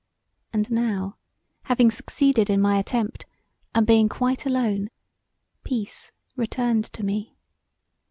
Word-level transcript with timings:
And 0.51 0.71
now 0.71 1.17
having 1.65 1.91
succeeded 1.91 2.49
in 2.49 2.59
my 2.59 2.79
attempt, 2.79 3.27
and 3.75 3.85
being 3.85 4.09
quite 4.09 4.47
alone 4.47 4.89
peace 5.63 6.11
returned 6.35 6.85
to 6.93 7.05
me. 7.05 7.37